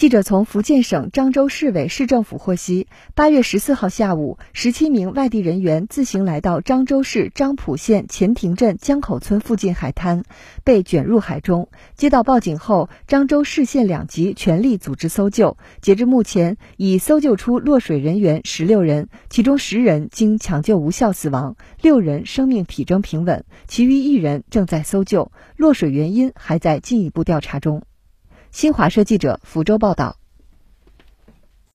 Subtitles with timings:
[0.00, 10.22] 记者从福建省漳州市委市政府获悉，八月十四号下午，十七名外地人员自行来到漳州市漳浦县前亭镇江口村附近海滩，
[10.64, 11.68] 被卷入海中。
[11.96, 15.58] 接到报警后，漳州市县两级全力组织搜救。
[15.82, 27.82] 截至目前，已搜救出落水人员十六人，其中十人经抢救无效死亡，六人生命体征平稳，其余一人正在搜救，落水原因还在进一步调查中。
[28.52, 30.19] 新华社记者福州报道。